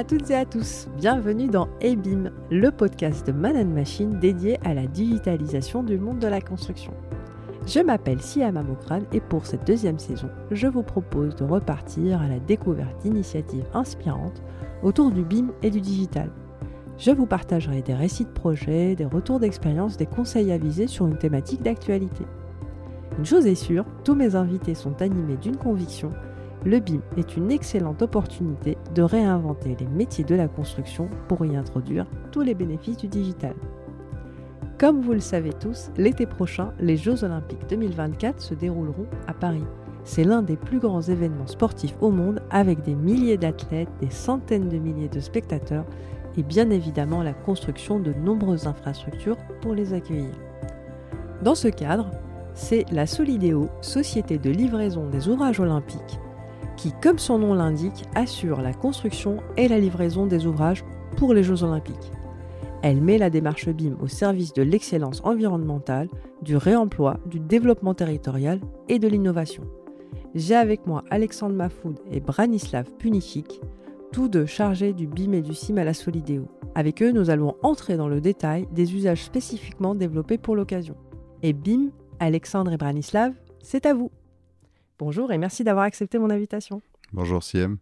[0.00, 4.72] à toutes et à tous, bienvenue dans EBIM, le podcast de Man Machine dédié à
[4.72, 6.94] la digitalisation du monde de la construction.
[7.66, 12.28] Je m'appelle Siama Mokran et pour cette deuxième saison, je vous propose de repartir à
[12.28, 14.42] la découverte d'initiatives inspirantes
[14.82, 16.30] autour du BIM et du digital.
[16.96, 21.18] Je vous partagerai des récits de projets, des retours d'expérience, des conseils avisés sur une
[21.18, 22.24] thématique d'actualité.
[23.18, 26.08] Une chose est sûre, tous mes invités sont animés d'une conviction
[26.64, 31.56] le BIM est une excellente opportunité de réinventer les métiers de la construction pour y
[31.56, 33.54] introduire tous les bénéfices du digital.
[34.78, 39.64] Comme vous le savez tous, l'été prochain, les Jeux olympiques 2024 se dérouleront à Paris.
[40.04, 44.68] C'est l'un des plus grands événements sportifs au monde avec des milliers d'athlètes, des centaines
[44.68, 45.84] de milliers de spectateurs
[46.36, 50.32] et bien évidemment la construction de nombreuses infrastructures pour les accueillir.
[51.42, 52.10] Dans ce cadre,
[52.54, 56.20] c'est la Solidéo, société de livraison des ouvrages olympiques,
[56.80, 60.82] qui, comme son nom l'indique, assure la construction et la livraison des ouvrages
[61.18, 62.10] pour les Jeux olympiques.
[62.82, 66.08] Elle met la démarche BIM au service de l'excellence environnementale,
[66.40, 69.64] du réemploi, du développement territorial et de l'innovation.
[70.34, 73.60] J'ai avec moi Alexandre Mafoud et Branislav Punicic,
[74.10, 76.48] tous deux chargés du BIM et du CIM à la Solidéo.
[76.74, 80.94] Avec eux, nous allons entrer dans le détail des usages spécifiquement développés pour l'occasion.
[81.42, 84.10] Et BIM, Alexandre et Branislav, c'est à vous.
[85.00, 86.82] Bonjour et merci d'avoir accepté mon invitation.
[87.14, 87.78] Bonjour Siem.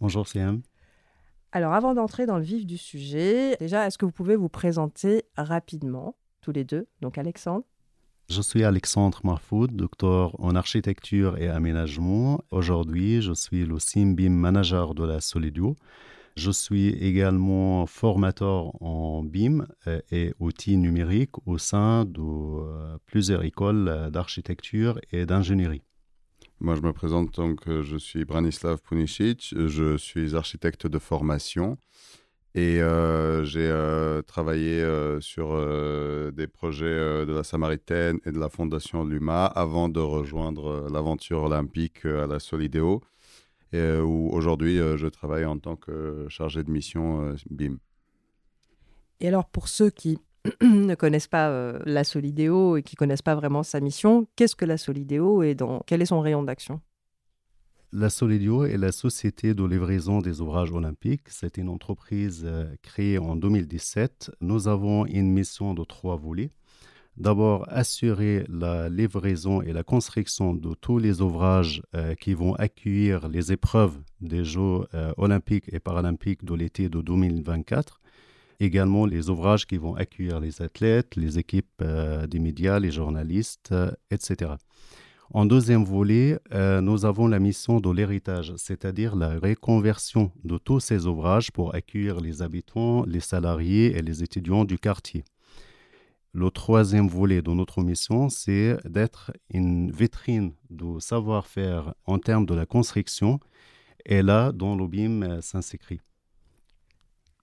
[0.00, 0.62] Bonjour Siem.
[1.50, 5.24] Alors avant d'entrer dans le vif du sujet, déjà, est-ce que vous pouvez vous présenter
[5.36, 6.86] rapidement, tous les deux?
[7.00, 7.64] Donc Alexandre.
[8.28, 12.44] Je suis Alexandre Marfoud, docteur en architecture et aménagement.
[12.52, 15.74] Aujourd'hui, je suis le SIMBIM manager de la Solidio.
[16.36, 19.66] Je suis également formateur en BIM
[20.12, 25.82] et outils numériques au sein de euh, plusieurs écoles d'architecture et d'ingénierie.
[26.62, 31.76] Moi, je me présente donc, euh, je suis Branislav Punicic, je suis architecte de formation
[32.54, 34.80] et euh, j'ai euh, travaillé
[35.18, 35.58] sur
[36.32, 42.04] des projets de la Samaritaine et de la Fondation Luma avant de rejoindre l'aventure olympique
[42.04, 43.02] à la Solidéo,
[43.74, 47.78] où aujourd'hui je travaille en tant que chargé de mission BIM.
[49.18, 50.20] Et alors, pour ceux qui
[50.60, 54.64] ne connaissent pas euh, la Solidéo et qui connaissent pas vraiment sa mission, qu'est-ce que
[54.64, 56.80] la Solidéo et dans, quel est son rayon d'action?
[57.92, 61.28] La Solidéo est la société de livraison des ouvrages olympiques.
[61.28, 64.32] C'est une entreprise euh, créée en 2017.
[64.40, 66.50] Nous avons une mission de trois volets.
[67.18, 73.28] D'abord, assurer la livraison et la construction de tous les ouvrages euh, qui vont accueillir
[73.28, 74.86] les épreuves des Jeux
[75.18, 78.01] olympiques et paralympiques de l'été de 2024
[78.64, 83.70] également les ouvrages qui vont accueillir les athlètes, les équipes euh, des médias, les journalistes,
[83.72, 84.52] euh, etc.
[85.30, 90.80] En deuxième volet, euh, nous avons la mission de l'héritage, c'est-à-dire la reconversion de tous
[90.80, 95.24] ces ouvrages pour accueillir les habitants, les salariés et les étudiants du quartier.
[96.34, 102.54] Le troisième volet de notre mission, c'est d'être une vitrine de savoir-faire en termes de
[102.54, 103.38] la construction,
[104.04, 106.00] et là, dont l'OBIM s'inscrit.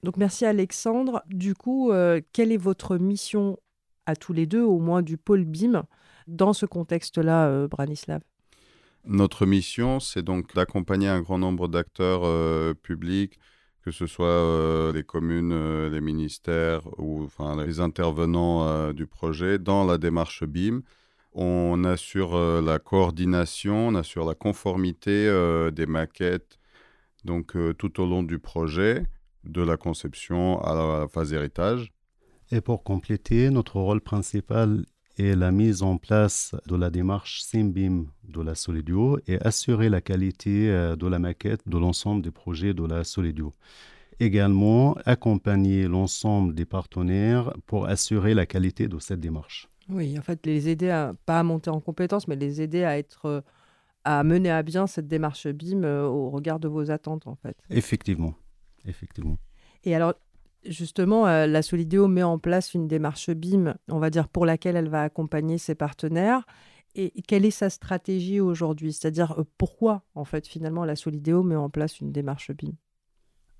[0.03, 1.23] Donc merci Alexandre.
[1.27, 3.57] Du coup, euh, quelle est votre mission
[4.05, 5.83] à tous les deux, au moins du pôle BIM,
[6.27, 8.21] dans ce contexte-là, euh, Branislav?
[9.05, 13.39] Notre mission, c'est donc d'accompagner un grand nombre d'acteurs euh, publics,
[13.81, 19.97] que ce soit les communes, les ministères ou enfin, les intervenants du projet, dans la
[19.97, 20.81] démarche BIM.
[21.31, 25.31] On assure la coordination, on assure la conformité
[25.71, 26.59] des maquettes
[27.23, 29.05] donc tout au long du projet
[29.43, 31.91] de la conception à la phase héritage.
[32.51, 34.85] Et pour compléter, notre rôle principal
[35.17, 40.01] est la mise en place de la démarche SIMBIM de la Solidio et assurer la
[40.01, 43.53] qualité euh, de la maquette de l'ensemble des projets de la Solidio.
[44.19, 49.69] Également, accompagner l'ensemble des partenaires pour assurer la qualité de cette démarche.
[49.89, 52.97] Oui, en fait, les aider à, pas à monter en compétence, mais les aider à
[52.97, 53.41] être euh,
[54.03, 57.57] à mener à bien cette démarche BIM euh, au regard de vos attentes, en fait.
[57.69, 58.33] Effectivement
[58.89, 59.37] effectivement.
[59.83, 60.13] Et alors,
[60.65, 64.75] justement, euh, la Solidéo met en place une démarche BIM, on va dire, pour laquelle
[64.75, 66.45] elle va accompagner ses partenaires.
[66.95, 68.93] Et quelle est sa stratégie aujourd'hui?
[68.93, 72.73] C'est-à-dire, euh, pourquoi, en fait, finalement, la Solidéo met en place une démarche BIM?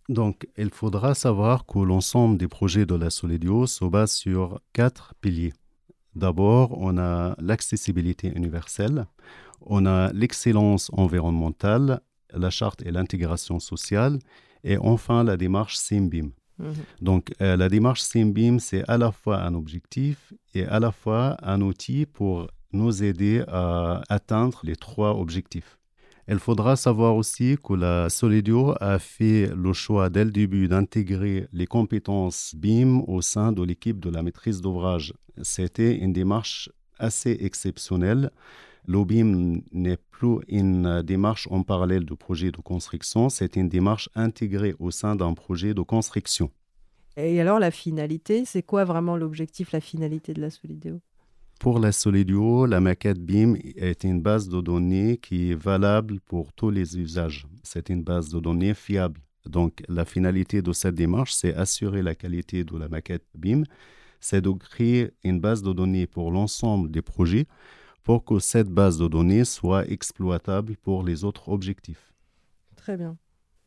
[0.10, 5.14] Donc, il faudra savoir que l'ensemble des projets de la Solidéo se base sur quatre
[5.22, 5.54] piliers.
[6.16, 9.06] D'abord, on a l'accessibilité universelle,
[9.62, 12.02] on a l'excellence environnementale,
[12.34, 14.18] la charte et l'intégration sociale,
[14.64, 16.32] et enfin, la démarche SIMBIM.
[16.60, 16.74] Mhm.
[17.02, 21.38] Donc, euh, la démarche SIMBIM, c'est à la fois un objectif et à la fois
[21.42, 25.80] un outil pour nous aider à atteindre les trois objectifs.
[26.32, 31.48] Il faudra savoir aussi que la Solidio a fait le choix dès le début d'intégrer
[31.52, 35.16] les compétences BIM au sein de l'équipe de la maîtrise d'ouvrage.
[35.42, 36.70] C'était une démarche
[37.00, 38.30] assez exceptionnelle.
[38.90, 44.74] L'OBIM n'est plus une démarche en parallèle du projet de construction, c'est une démarche intégrée
[44.80, 46.50] au sein d'un projet de construction.
[47.16, 51.02] Et alors la finalité, c'est quoi vraiment l'objectif, la finalité de la Solideo?
[51.60, 56.52] Pour la Solidio, la maquette BIM est une base de données qui est valable pour
[56.54, 57.46] tous les usages.
[57.62, 59.22] C'est une base de données fiable.
[59.46, 63.66] Donc, la finalité de cette démarche, c'est assurer la qualité de la maquette BIM.
[64.20, 67.46] C'est de créer une base de données pour l'ensemble des projets
[68.04, 72.14] pour que cette base de données soit exploitable pour les autres objectifs.
[72.76, 73.18] Très bien.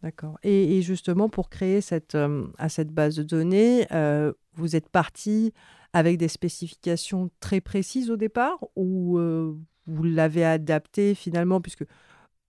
[0.03, 0.37] D'accord.
[0.43, 5.53] Et, justement, pour créer cette, euh, à cette base de données, euh, vous êtes parti
[5.93, 9.55] avec des spécifications très précises au départ ou euh,
[9.87, 11.85] vous l'avez adapté finalement puisque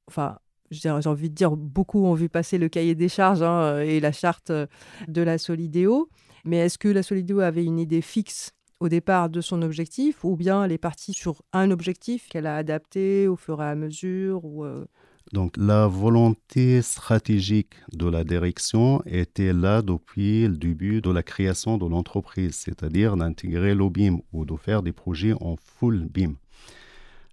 [0.07, 0.39] enfin
[0.71, 4.13] j'ai envie de dire beaucoup ont vu passer le cahier des charges hein, et la
[4.13, 6.09] charte de la Solidéo
[6.45, 10.35] mais est-ce que la Solidéo avait une idée fixe au départ de son objectif ou
[10.35, 14.43] bien elle est partie sur un objectif qu'elle a adapté au fur et à mesure
[14.45, 14.85] ou euh,
[15.31, 21.77] donc la volonté stratégique de la direction était là depuis le début de la création
[21.77, 26.35] de l'entreprise, c'est-à-dire d'intégrer l'OBIM ou de faire des projets en full BIM.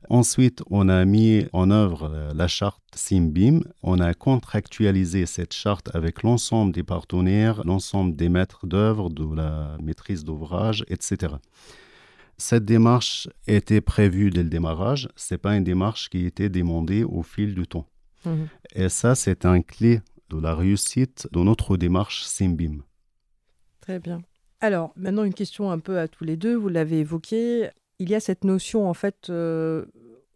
[0.08, 3.60] Ensuite, on a mis en œuvre la charte SIMBIM.
[3.82, 9.76] On a contractualisé cette charte avec l'ensemble des partenaires, l'ensemble des maîtres d'œuvre, de la
[9.80, 11.34] maîtrise d'ouvrage, etc.
[12.38, 15.08] Cette démarche était prévue dès le démarrage.
[15.14, 17.86] Ce n'est pas une démarche qui était demandée au fil du temps.
[18.24, 18.48] Mhm.
[18.74, 20.00] Et ça, c'est un clé
[20.30, 22.78] de la réussite de notre démarche Simbim.
[23.80, 24.22] Très bien.
[24.60, 26.54] Alors, maintenant, une question un peu à tous les deux.
[26.54, 27.70] Vous l'avez évoqué.
[28.00, 29.84] Il y a cette notion, en fait, euh,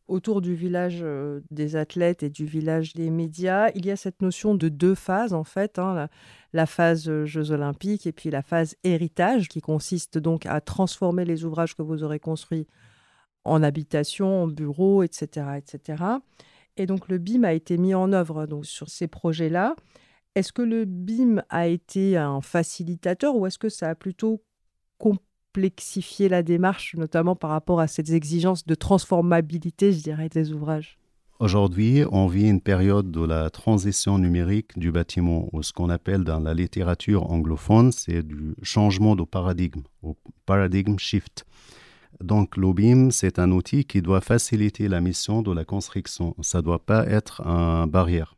[0.06, 4.20] autour du village euh, des athlètes et du village des médias, il y a cette
[4.20, 6.08] notion de deux phases en fait, hein,
[6.52, 11.24] la, phase euh, Jeux olympiques et puis la phase héritage qui consiste donc à transformer
[11.24, 12.66] les ouvrages que vous aurez construits
[13.44, 16.02] en habitation, en bureaux, etc., etc.
[16.76, 19.74] Et donc le BIM a été mis en œuvre donc sur ces projets-là.
[20.34, 24.42] Est-ce que le BIM a été un facilitateur ou est-ce que ça a plutôt
[25.54, 30.98] complexifier la démarche, notamment par rapport à ces exigences de transformabilité, je dirais, des ouvrages
[31.40, 36.22] Aujourd'hui, on vit une période de la transition numérique du bâtiment, ou ce qu'on appelle
[36.24, 40.16] dans la littérature anglophone, c'est du changement de paradigme, ou
[40.46, 41.44] paradigm shift.
[42.20, 46.34] Donc l'OBIM, c'est un outil qui doit faciliter la mission de la construction.
[46.40, 48.36] Ça ne doit pas être une barrière.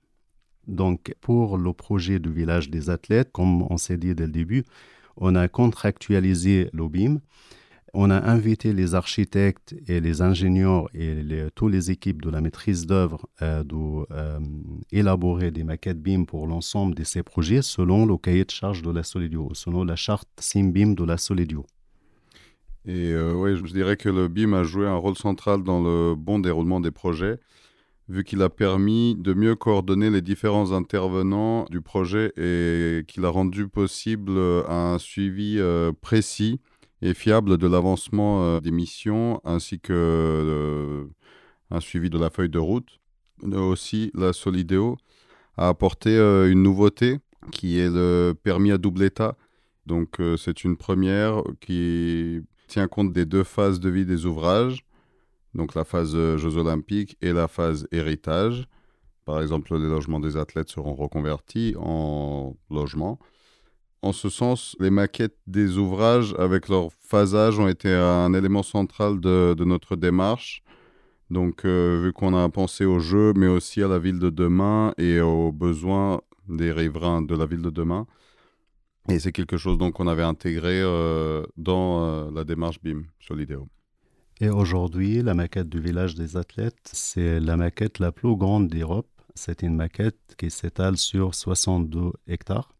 [0.66, 4.64] Donc pour le projet du village des athlètes, comme on s'est dit dès le début,
[5.16, 7.20] on a contractualisé l'OBIM.
[7.94, 11.16] On a invité les architectes et les ingénieurs et
[11.54, 13.64] toutes les équipes de la maîtrise d'œuvre euh,
[14.92, 18.82] d'élaborer euh, des maquettes BIM pour l'ensemble de ces projets selon le cahier de charge
[18.82, 21.64] de la Solidio, selon la charte SIM-BIM de la Solidio.
[22.84, 26.14] Et euh, oui, je dirais que le BIM a joué un rôle central dans le
[26.14, 27.38] bon déroulement des projets
[28.08, 33.28] vu qu'il a permis de mieux coordonner les différents intervenants du projet et qu'il a
[33.28, 36.60] rendu possible euh, un suivi euh, précis
[37.02, 41.08] et fiable de l'avancement euh, des missions ainsi que
[41.70, 43.00] un suivi de la feuille de route.
[43.42, 44.96] Aussi, la Solideo
[45.56, 47.18] a apporté une nouveauté
[47.50, 49.36] qui est le permis à double état.
[49.84, 54.85] Donc, c'est une première qui tient compte des deux phases de vie des ouvrages
[55.54, 58.68] donc la phase euh, Jeux olympiques et la phase héritage.
[59.24, 63.18] Par exemple, les logements des athlètes seront reconvertis en logements.
[64.02, 69.18] En ce sens, les maquettes des ouvrages avec leur phasage ont été un élément central
[69.18, 70.62] de, notre démarche.
[71.30, 74.92] Donc, euh, vu qu'on a pensé au jeu, mais aussi à la ville de demain
[74.96, 78.06] et aux besoins des riverains de la ville de demain.
[79.08, 83.68] Et c'est quelque chose qu'on avait intégré euh, dans la démarche BIM sur l'idéo.
[84.38, 89.08] Et aujourd'hui, la maquette du village des athlètes, c'est la maquette la plus grande d'Europe.
[89.34, 92.74] C'est une maquette qui s'étale sur 62 hectares,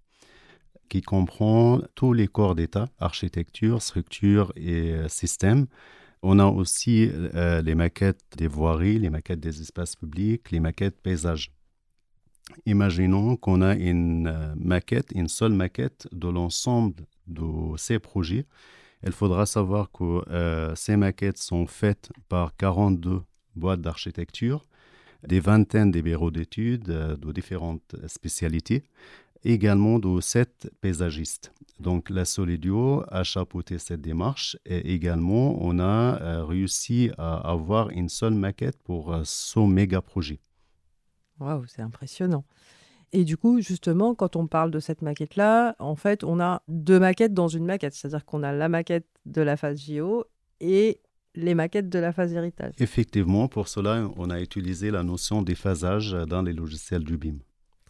[0.91, 5.67] qui comprend tous les corps d'État, architecture, structure et euh, système.
[6.23, 11.01] On a aussi euh, les maquettes des voiries, les maquettes des espaces publics, les maquettes
[11.01, 11.53] paysages.
[12.67, 18.45] Imaginons qu'on a une euh, maquette, une seule maquette de l'ensemble de ces projets
[19.03, 23.23] il faudra savoir que euh, ces maquettes sont faites par 42
[23.55, 24.67] boîtes d'architecture,
[25.27, 28.85] des vingtaines de bureaux d'études euh, de différentes spécialités,
[29.45, 31.53] également de sept paysagistes.
[31.79, 37.91] Donc la Solidio a chapeauté cette démarche et également on a euh, réussi à avoir
[37.91, 40.41] une seule maquette pour ce méga projet.
[41.39, 42.45] Waouh, c'est impressionnant.
[43.13, 46.99] Et du coup, justement, quand on parle de cette maquette-là, en fait, on a deux
[46.99, 47.95] maquettes dans une maquette.
[47.95, 50.25] C'est-à-dire qu'on a la maquette de la phase JO
[50.61, 51.01] et
[51.37, 52.75] les maquettes de la phase héritage.
[52.79, 57.37] Effectivement, pour cela, on a utilisé la notion déphasage dans les logiciels du BIM,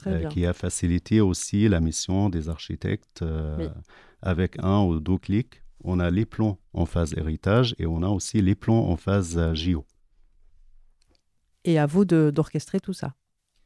[0.06, 3.68] euh, qui a facilité aussi la mission des architectes euh,
[4.20, 5.62] avec un ou deux clics.
[5.84, 9.38] On a les plans en phase héritage et on a aussi les plans en phase
[9.38, 9.86] euh, JO.
[11.64, 13.14] Et à vous d'orchestrer tout ça.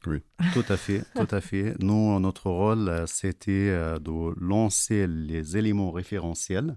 [0.07, 0.17] Oui.
[0.53, 1.75] Tout à fait, tout à fait.
[1.79, 6.75] Nous, notre rôle, c'était de lancer les éléments référentiels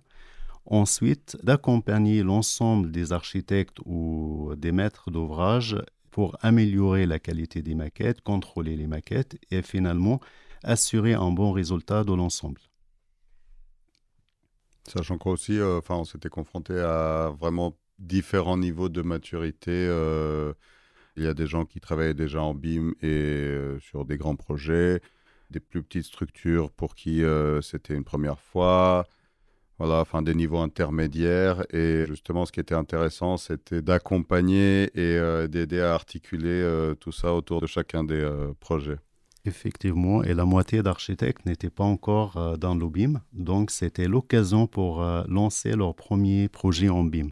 [0.66, 5.76] Ensuite, d'accompagner l'ensemble des architectes ou des maîtres d'ouvrage
[6.10, 10.20] pour améliorer la qualité des maquettes, contrôler les maquettes et finalement
[10.62, 12.62] assurer un bon résultat de l'ensemble.
[14.88, 19.70] Sachant qu'aussi, euh, enfin, on s'était confronté à vraiment différents niveaux de maturité.
[19.70, 20.54] Euh,
[21.16, 24.36] il y a des gens qui travaillaient déjà en BIM et euh, sur des grands
[24.36, 25.00] projets,
[25.50, 27.22] des plus petites structures pour qui
[27.60, 29.06] c'était une première fois,
[29.78, 31.64] voilà, enfin des niveaux intermédiaires.
[31.72, 37.12] Et justement, ce qui était intéressant, c'était d'accompagner et euh, d'aider à articuler euh, tout
[37.12, 38.98] ça autour de chacun des euh, projets.
[39.46, 45.04] Effectivement, et la moitié d'architectes n'étaient pas encore dans le BIM, donc c'était l'occasion pour
[45.28, 47.28] lancer leur premier projet en BIM.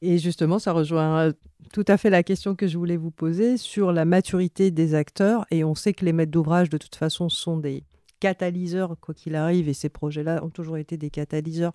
[0.00, 1.30] Et justement, ça rejoint
[1.72, 5.46] tout à fait la question que je voulais vous poser sur la maturité des acteurs.
[5.50, 7.84] Et on sait que les maîtres d'ouvrage, de toute façon, sont des,
[8.22, 11.72] catalyseurs, quoi qu'il arrive, et ces projets-là ont toujours été des catalyseurs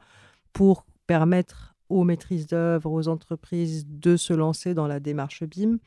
[0.54, 5.78] pour permettre aux maîtrises d'œuvre, aux entreprises de se lancer dans la démarche BIM.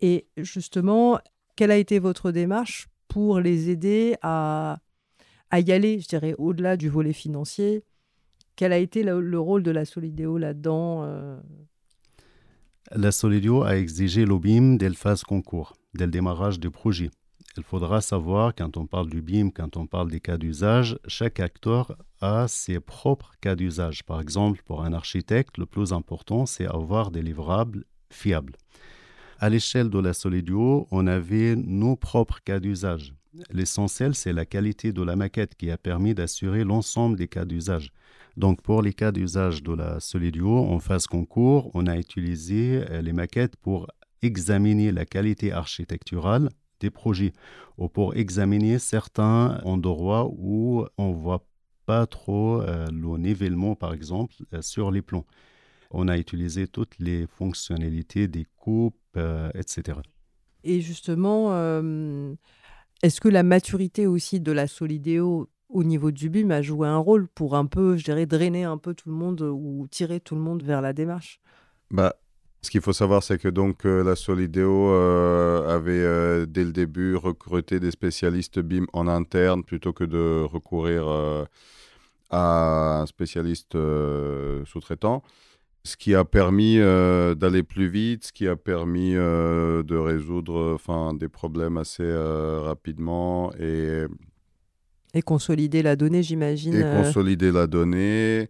[0.00, 1.20] Et justement,
[1.54, 4.80] quelle a été votre démarche pour les aider à,
[5.52, 7.84] y aller, je dirais, au-delà du volet financier?
[8.56, 11.38] Quel a été le, rôle de la Solidéo là-dedans euh?
[12.94, 17.10] La Solidéo a exigé l'OBIM dès le phase concours, dès le démarrage du projet.
[17.56, 21.40] Il faudra savoir, quand on parle du BIM, quand on parle des cas d'usage, chaque
[21.40, 24.04] acteur a ses propres cas d'usage.
[24.04, 28.56] Par exemple, pour un architecte, le plus important, c'est avoir des livrables fiables.
[29.38, 33.14] À l'échelle de la Solidio, on avait nos propres cas d'usage.
[33.50, 37.90] L'essentiel, c'est la qualité de la maquette qui a permis d'assurer l'ensemble des cas d'usage.
[38.36, 43.02] Donc, pour les cas d'usage de la Solidio, en phase concours, on a utilisé euh,
[43.02, 43.88] les maquettes pour
[44.22, 46.48] examiner la qualité architecturale
[46.80, 47.32] des projets
[47.76, 51.44] ou pour examiner certains endroits où on voit
[51.84, 55.26] pas trop euh, le nivellement, par exemple, euh, sur les plans.
[55.90, 58.96] On a utilisé toutes les fonctionnalités des coupes,
[59.54, 59.98] etc.
[60.64, 61.52] Et justement,
[63.02, 66.98] est-ce que la maturité aussi de la Solidéo au niveau du BIM a joué un
[66.98, 70.34] rôle pour un peu, je dirais, drainer un peu tout le monde ou tirer tout
[70.34, 71.40] le monde vers la démarche
[71.90, 72.14] bah,
[72.62, 76.72] ce qu'il faut savoir, c'est que donc euh, la Solideo euh, avait euh, dès le
[76.72, 81.06] début recruté des spécialistes BIM en interne plutôt que de recourir
[82.30, 83.76] à un spécialiste
[84.64, 85.22] sous-traitant.
[85.84, 91.28] Ce qui a permis d'aller plus vite, ce qui a permis de résoudre enfin, des
[91.28, 92.10] problèmes assez
[92.64, 94.06] rapidement et...
[95.14, 96.74] Et consolider la donnée, j'imagine.
[96.74, 98.48] Et consolider la donnée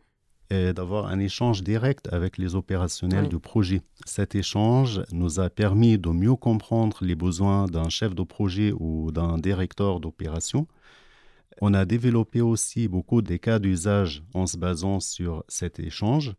[0.53, 3.81] et d'avoir un échange direct avec les opérationnels du projet.
[4.05, 9.11] Cet échange nous a permis de mieux comprendre les besoins d'un chef de projet ou
[9.13, 10.67] d'un directeur d'opération.
[11.63, 16.35] On a développé aussi beaucoup des cas d'usage en se basant sur cet échange.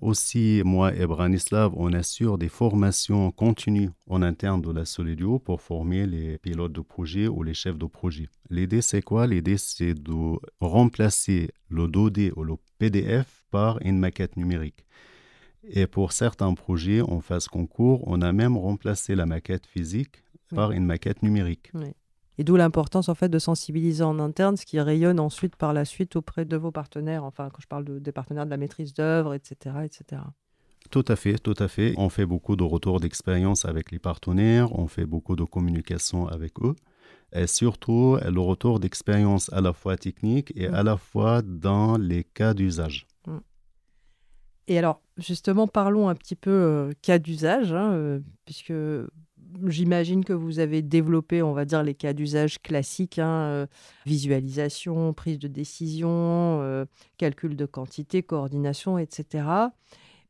[0.00, 5.60] Aussi, moi et Branislav, on assure des formations continues en interne de la Solidio pour
[5.60, 8.30] former les pilotes de projet ou les chefs de projet.
[8.48, 9.26] L'idée, c'est quoi?
[9.26, 14.86] L'idée, c'est de remplacer le 2D ou le PDF par une maquette numérique.
[15.64, 20.22] Et pour certains projets en phase concours, on a même remplacé la maquette physique
[20.54, 21.70] par une maquette numérique.
[22.38, 25.84] Et d'où l'importance en fait de sensibiliser en interne, ce qui rayonne ensuite par la
[25.84, 27.24] suite auprès de vos partenaires.
[27.24, 30.22] Enfin, quand je parle de, des partenaires de la maîtrise d'œuvre, etc., etc.
[30.90, 31.94] Tout à fait, tout à fait.
[31.98, 36.60] On fait beaucoup de retours d'expérience avec les partenaires, on fait beaucoup de communication avec
[36.62, 36.74] eux.
[37.32, 42.24] Et surtout, le retour d'expérience à la fois technique et à la fois dans les
[42.24, 43.06] cas d'usage.
[43.26, 43.38] Mm.
[44.66, 48.72] Et alors, justement, parlons un petit peu euh, cas d'usage, hein, euh, puisque
[49.66, 53.66] j'imagine que vous avez développé, on va dire, les cas d'usage classiques, hein, euh,
[54.06, 56.08] visualisation, prise de décision,
[56.62, 56.84] euh,
[57.18, 59.44] calcul de quantité, coordination, etc.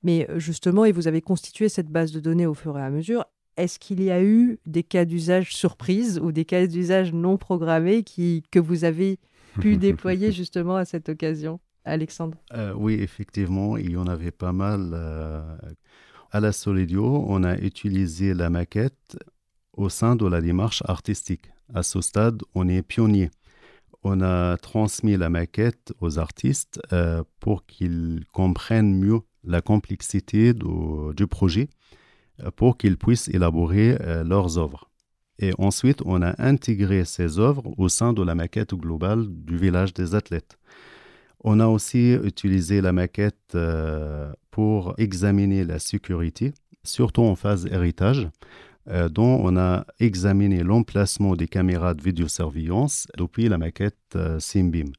[0.03, 2.91] Mais euh, justement, et vous avez constitué cette base de données au fur et à
[2.91, 3.25] mesure,
[3.57, 8.03] est-ce qu'il y a eu des cas d'usage surprises ou des cas d'usage non programmés
[8.03, 9.19] qui, que vous avez
[9.61, 11.61] pu déployer justement à cette occasion?
[11.85, 12.37] Alexandre?
[12.77, 14.95] Oui, effectivement, il y en avait pas mal
[16.33, 19.19] à la Solidio, on a utilisé la maquette
[19.73, 21.51] au sein de la démarche artistique.
[21.75, 23.31] À ce stade, on est pionnier.
[24.03, 31.27] On a transmis la maquette aux artistes euh, pour qu'ils comprennent mieux la complexité du
[31.27, 31.69] projet,
[32.41, 34.89] euh, pour qu'ils puissent élaborer euh, leurs œuvres.
[35.39, 39.95] Et ensuite, on a intégré ces œuvres au sein de la maquette globale du village
[39.95, 40.59] des athlètes.
[41.43, 43.57] On a aussi utilisé la maquette
[44.51, 46.53] pour examiner la sécurité,
[46.83, 48.29] surtout en phase héritage.
[48.89, 54.91] Euh, dont on a examiné l'emplacement des caméras de vidéosurveillance depuis la maquette euh, Simbim.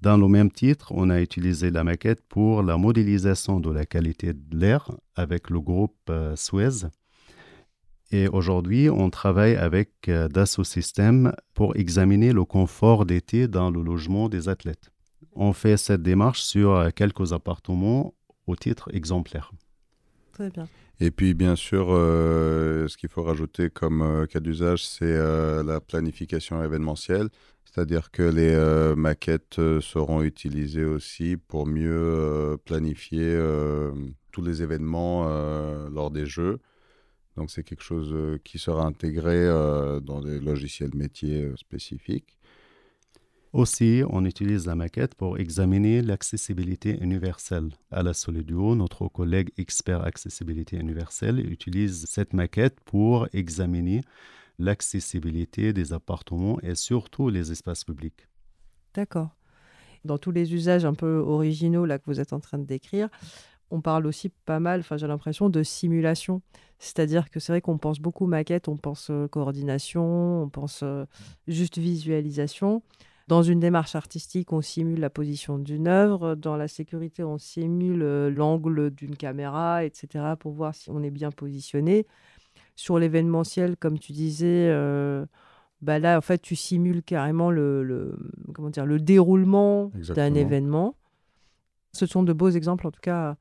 [0.00, 4.32] Dans le même titre, on a utilisé la maquette pour la modélisation de la qualité
[4.32, 6.88] de l'air avec le groupe euh, Suez.
[8.12, 14.28] Et aujourd'hui, on travaille avec Dassault Systèmes pour examiner le confort d'été dans le logement
[14.28, 14.90] des athlètes.
[15.34, 18.14] On fait cette démarche sur quelques appartements
[18.46, 19.52] au titre exemplaire.
[20.32, 20.68] Très bien.
[20.98, 25.62] Et puis, bien sûr, euh, ce qu'il faut rajouter comme euh, cas d'usage, c'est euh,
[25.62, 27.28] la planification événementielle.
[27.64, 28.56] C'est-à-dire que les
[28.96, 33.38] maquettes seront utilisées aussi pour mieux planifier
[34.32, 35.28] tous les événements
[35.90, 36.58] lors des jeux.
[37.36, 39.46] Donc, c'est quelque chose qui sera intégré
[40.02, 42.38] dans des logiciels métiers spécifiques.
[43.56, 47.70] Aussi, on utilise la maquette pour examiner l'accessibilité universelle.
[47.90, 54.02] À la Solidio, notre collègue expert accessibilité universelle utilise cette maquette pour examiner
[54.58, 58.28] l'accessibilité des appartements et surtout les espaces publics.
[58.92, 59.30] D'accord.
[60.04, 63.08] Dans tous les usages un peu originaux là que vous êtes en train de décrire,
[63.70, 66.42] on parle aussi pas mal, enfin j'ai l'impression, de simulation.
[66.78, 71.06] C'est-à-dire que c'est vrai qu'on pense beaucoup maquette, on pense euh, coordination, on pense euh,
[71.48, 72.82] juste visualisation.
[73.28, 76.36] Dans une démarche artistique, on simule la position d'une œuvre.
[76.36, 81.10] Dans la sécurité, on simule euh, l'angle d'une caméra, etc., pour voir si on est
[81.10, 82.06] bien positionné.
[82.76, 85.26] Sur l'événementiel, comme tu disais, euh,
[85.82, 88.16] bah là, en fait, tu simules carrément le,
[88.54, 90.94] comment dire, le déroulement d'un événement.
[91.92, 93.36] Ce sont de beaux exemples, en tout cas,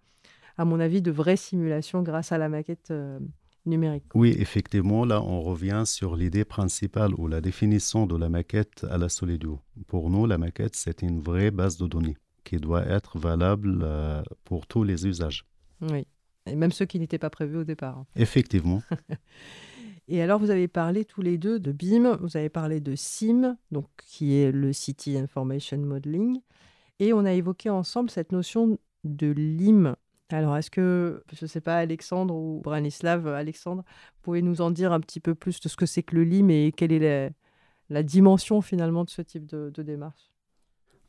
[0.57, 3.19] à mon avis, de vraies simulations grâce à la maquette euh,
[3.65, 4.03] numérique.
[4.13, 8.97] Oui, effectivement, là, on revient sur l'idée principale ou la définition de la maquette à
[8.97, 9.59] la Solidio.
[9.87, 14.21] Pour nous, la maquette, c'est une vraie base de données qui doit être valable euh,
[14.43, 15.45] pour tous les usages.
[15.81, 16.05] Oui,
[16.45, 18.05] et même ceux qui n'étaient pas prévus au départ.
[18.15, 18.81] Effectivement.
[20.07, 23.57] et alors, vous avez parlé tous les deux de BIM, vous avez parlé de SIM,
[23.71, 26.39] donc, qui est le City Information Modeling,
[26.99, 29.95] et on a évoqué ensemble cette notion de LIM,
[30.29, 34.71] alors, est-ce que, je ne sais pas, Alexandre ou Branislav, Alexandre, vous pouvez nous en
[34.71, 37.31] dire un petit peu plus de ce que c'est que le LIM et quelle est
[37.89, 40.31] la, dimension finalement de ce type de, démarche?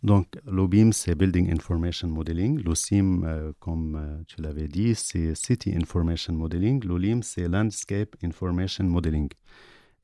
[0.03, 2.63] Donc, l'OBIM, c'est Building Information Modeling.
[2.63, 6.85] L'OSIM, euh, comme euh, tu l'avais dit, c'est City Information Modeling.
[6.85, 9.31] L'OLIM, c'est Landscape Information Modeling.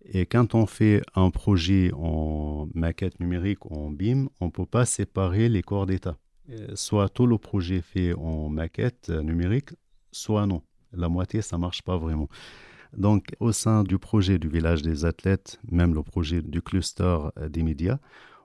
[0.07, 4.67] Et quand on fait un projet en maquette numérique ou en BIM, on ne peut
[4.67, 6.17] pas séparer les corps d'état.
[6.51, 9.71] Euh, soit tout le projet fait en maquette euh, numérique,
[10.11, 10.63] soit non.
[10.93, 12.29] La moitié, ça marche pas vraiment.
[12.97, 17.49] Donc, au sein du projet du village des athlètes, même le projet du cluster euh,
[17.49, 17.99] des médias,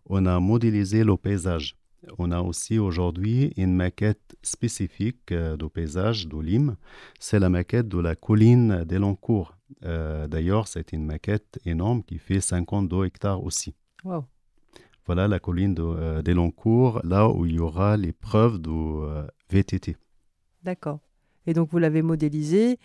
[0.05, 1.75] on a modélisé le paysage.
[2.19, 6.77] On a aussi aujourd'hui une maquette spécifique de paysage d'Olim.
[7.19, 9.57] C'est la maquette de la colline d'Elancourt.
[9.81, 13.73] D'ailleurs, c'est une maquette énorme qui fait 52 hectares aussi.
[14.05, 14.23] Wow
[15.08, 19.96] voilà la colline de, là où il y aura les preuves de euh, VTT.
[20.63, 21.00] D'accord.
[21.48, 22.78] Et donc vous l'avez modélisé.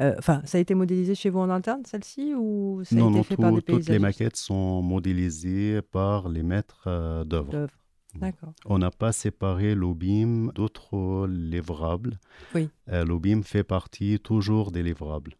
[0.00, 3.22] Euh, enfin, ça a été modélisé chez vous en interne, celle-ci, ou ça a été
[3.22, 7.68] fait par des toutes les maquettes sont modélisées par les maîtres euh, d'œuvre.
[8.14, 8.54] D'accord.
[8.64, 12.18] On n'a pas séparé l'OBIM d'autres livrables.
[12.54, 12.70] Oui.
[12.86, 15.34] L'OBIM fait partie toujours des livrables.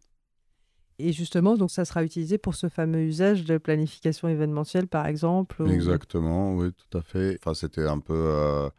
[0.99, 5.63] Et justement, donc ça sera utilisé pour ce fameux usage de planification événementielle, par exemple.
[5.69, 7.37] Exactement, oui, tout à fait.
[7.39, 8.69] Enfin, c'était un peu euh,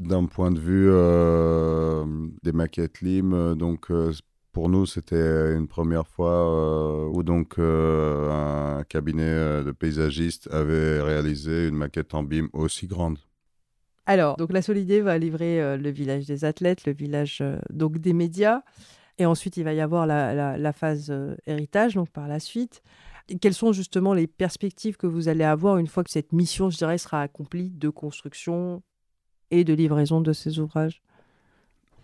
[0.00, 2.04] d'un point de vue euh,
[2.44, 3.56] des maquettes LIM.
[3.56, 4.12] Donc, euh,
[4.52, 11.74] pour nous, c'était une première fois où donc un cabinet de paysagistes avait réalisé une
[11.74, 13.18] maquette en BIM aussi grande.
[14.06, 18.60] Alors, donc la Solidé va livrer le village des athlètes, le village donc des médias.
[19.18, 22.82] Et ensuite, il va y avoir la, phase euh, héritage, donc par la suite.
[23.40, 26.76] quelles sont justement les perspectives que vous allez avoir une fois que cette mission, je
[26.76, 28.82] dirais, sera accomplie de construction
[29.50, 31.00] et de livraison de ces ouvrages?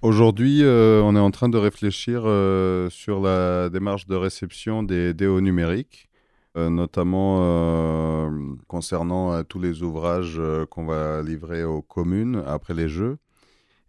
[0.02, 5.12] Aujourd'hui, euh, on est en train de réfléchir euh, sur la démarche de réception des
[5.12, 6.08] DO numériques,
[6.56, 8.28] notamment
[8.66, 13.18] concernant tous les ouvrages qu'on va livrer aux communes après les Jeux.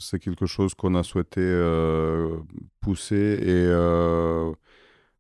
[0.01, 2.37] C'est quelque chose qu'on a souhaité euh,
[2.79, 4.51] pousser et euh,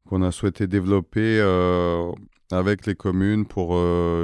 [0.09, 1.39] qu'on a souhaité développer
[2.51, 3.77] avec les communes pour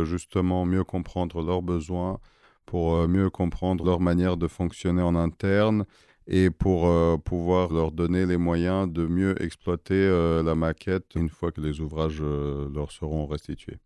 [0.03, 2.19] justement mieux comprendre leurs besoins,
[2.65, 5.85] pour mieux comprendre leur manière de fonctionner en interne
[6.27, 6.91] et pour
[7.21, 10.09] pouvoir leur donner les moyens de mieux exploiter
[10.43, 13.77] la maquette une fois que les ouvrages leur seront restitués.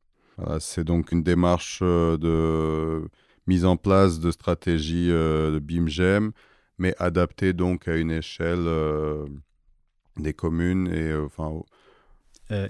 [0.60, 3.04] c'est donc une démarche de
[3.46, 6.32] mise en place de stratégies de BIMGEM,
[6.82, 8.68] mais adaptée donc à une échelle
[10.18, 11.62] des communes et enfin.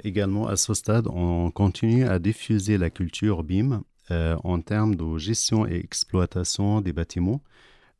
[0.03, 5.65] également, à ce stade, on continue à diffuser la culture BIM en termes de gestion
[5.65, 7.41] et exploitation des bâtiments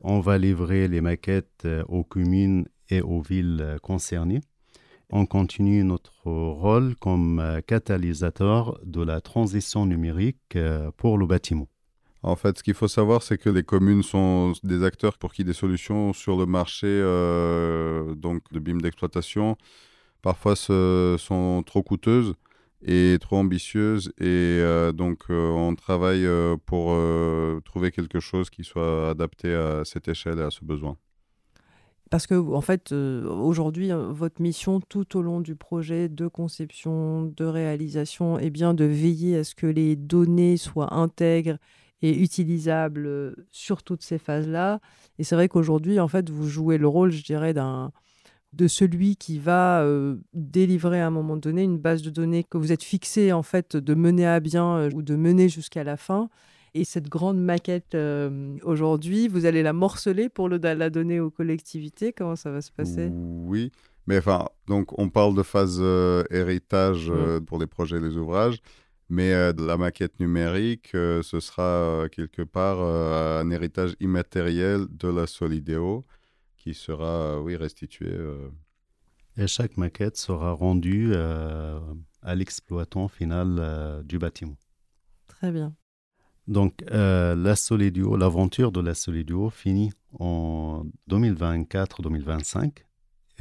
[0.03, 4.41] on va livrer les maquettes euh, aux communes et aux villes euh, concernées.
[5.11, 10.57] On continue notre rôle comme euh, catalyseur de la transition numérique
[10.97, 11.67] pour le bâtiment.
[12.23, 15.43] En fait, ce qu'il faut savoir, c'est que les communes sont des acteurs pour qui
[15.43, 16.87] des solutions sur le marché
[18.15, 19.57] donc de BIM d'exploitation
[20.21, 22.35] parfois sont trop coûteuses
[22.83, 26.97] et trop ambitieuse et euh, donc euh, on travaille euh, pour
[27.63, 30.97] trouver quelque chose qui soit adapté à cette échelle et à ce besoin.
[32.09, 37.45] Parce que en fait, aujourd'hui, votre mission tout au long du projet de conception, de
[37.45, 41.57] réalisation, est bien de veiller à ce que les données soient intègres
[42.01, 44.79] et utilisables sur toutes ces phases-là.
[45.19, 47.91] Et c'est vrai qu'aujourd'hui, en fait, vous jouez le rôle, je dirais, d'un
[48.53, 52.57] de celui qui va euh, délivrer à un moment donné une base de données que
[52.57, 55.97] vous êtes fixé en fait de mener à bien euh, ou de mener jusqu'à la
[55.97, 56.29] fin.
[56.73, 61.29] Et cette grande maquette euh, aujourd'hui, vous allez la morceler pour le, la donner aux
[61.29, 62.13] collectivités.
[62.13, 63.09] Comment ça va se passer?
[63.13, 63.71] Oui,
[64.07, 65.81] mais enfin, donc on parle de phase
[66.29, 67.11] héritage
[67.45, 68.61] pour les projets et les ouvrages.
[69.13, 76.05] Mais la maquette numérique, ce sera quelque part un héritage immatériel de la Solidéo
[76.61, 78.09] qui sera oui, restitué.
[78.09, 78.49] Euh.
[79.37, 81.79] Et chaque maquette sera rendue euh,
[82.21, 84.57] à l'exploitant final euh, du bâtiment.
[85.27, 85.75] Très bien.
[86.47, 92.83] Donc, la Solidio, l'aventure de la Solidio finit en 2024-2025.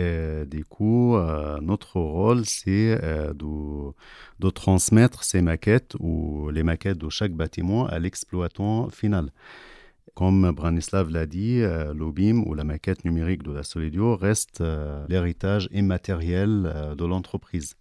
[0.00, 1.16] Et du coup,
[1.60, 2.96] notre rôle, c'est
[3.34, 3.92] de,
[4.38, 9.30] de, transmettre ces maquettes ou les maquettes de chaque bâtiment à l'exploitant final.
[10.14, 15.04] Comme Branislav l'a dit, euh, l'OBIM ou la maquette numérique de la Solidio reste euh,
[15.08, 17.76] l'héritage immatériel euh, de l'entreprise.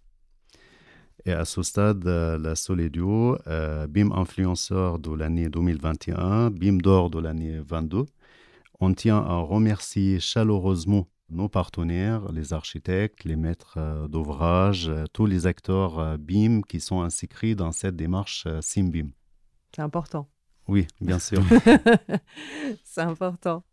[1.26, 3.36] Et à ce stade, la Solidio,
[3.90, 8.06] BIM influenceur de l'année 2021, BIM d'or de l'année 22,
[8.80, 16.18] on tient à remercier chaleureusement nos partenaires, les architectes, les maîtres d'ouvrage, tous les acteurs
[16.18, 19.10] BIM qui sont inscrits dans cette démarche SIMBIM.
[19.74, 20.28] C'est important.
[20.68, 21.42] Oui, bien sûr.
[22.84, 23.64] c'est important.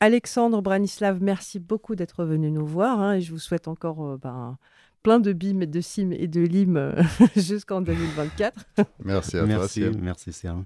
[0.00, 4.16] Alexandre Branislav, merci beaucoup d'être venu nous voir hein, et je vous souhaite encore euh,
[4.16, 4.58] ben,
[5.02, 7.02] plein de BIM, de SIM et de LIM euh,
[7.36, 8.64] jusqu'en 2024.
[9.04, 9.90] Merci à merci, toi.
[10.00, 10.64] Merci, Siam.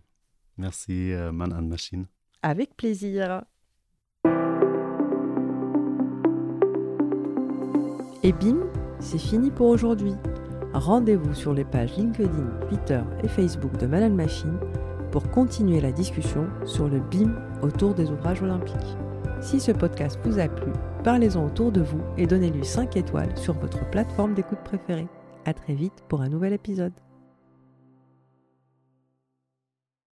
[0.57, 2.07] Merci, euh, Man and Machine.
[2.43, 3.43] Avec plaisir.
[8.27, 8.57] Et BIM,
[8.99, 10.15] c'est fini pour aujourd'hui.
[10.75, 14.59] Rendez-vous sur les pages LinkedIn, Twitter et Facebook de Man Machine
[15.13, 18.97] pour continuer la discussion sur le BIM autour des ouvrages olympiques.
[19.41, 20.73] Si ce podcast vous a plu,
[21.05, 25.07] parlez-en autour de vous et donnez-lui 5 étoiles sur votre plateforme d'écoute préférée.
[25.45, 26.95] À très vite pour un nouvel épisode.